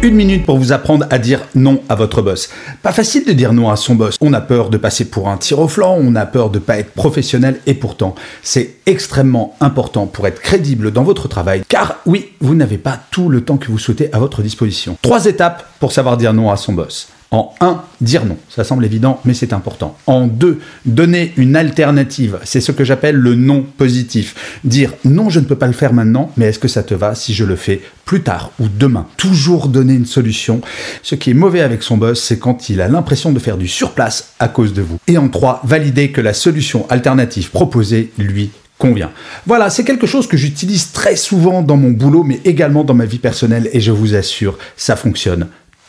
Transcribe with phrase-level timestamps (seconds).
[0.00, 2.50] Une minute pour vous apprendre à dire non à votre boss.
[2.84, 4.16] Pas facile de dire non à son boss.
[4.20, 6.78] On a peur de passer pour un tir au flanc, on a peur de pas
[6.78, 12.28] être professionnel et pourtant, c'est extrêmement important pour être crédible dans votre travail car oui,
[12.40, 14.96] vous n'avez pas tout le temps que vous souhaitez à votre disposition.
[15.02, 17.08] Trois étapes pour savoir dire non à son boss.
[17.30, 18.38] En 1, dire non.
[18.48, 19.98] Ça semble évident, mais c'est important.
[20.06, 22.38] En 2, donner une alternative.
[22.44, 24.58] C'est ce que j'appelle le non positif.
[24.64, 27.14] Dire non, je ne peux pas le faire maintenant, mais est-ce que ça te va
[27.14, 29.06] si je le fais plus tard ou demain?
[29.18, 30.62] Toujours donner une solution.
[31.02, 33.68] Ce qui est mauvais avec son boss, c'est quand il a l'impression de faire du
[33.68, 34.98] surplace à cause de vous.
[35.06, 39.10] Et en 3, valider que la solution alternative proposée lui convient.
[39.44, 43.04] Voilà, c'est quelque chose que j'utilise très souvent dans mon boulot, mais également dans ma
[43.04, 45.48] vie personnelle, et je vous assure, ça fonctionne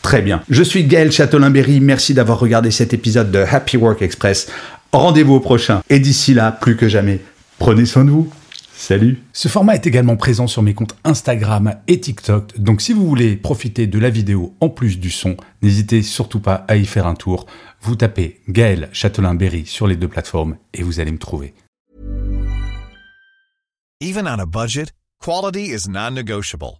[0.10, 0.42] Très bien.
[0.50, 1.80] Je suis Gaël Châtelain-Berry.
[1.82, 4.52] Merci d'avoir regardé cet épisode de Happy Work Express.
[4.92, 5.84] Rendez-vous au prochain.
[5.88, 7.20] Et d'ici là, plus que jamais,
[7.60, 8.28] prenez soin de vous.
[8.76, 9.22] Salut.
[9.34, 12.58] Ce format est également présent sur mes comptes Instagram et TikTok.
[12.58, 16.66] Donc si vous voulez profiter de la vidéo en plus du son, n'hésitez surtout pas
[16.68, 17.46] à y faire un tour.
[17.80, 21.54] Vous tapez Gaël Châtelain-Berry sur les deux plateformes et vous allez me trouver.
[24.02, 24.92] Even on a budget,
[25.24, 26.80] quality is non-negotiable.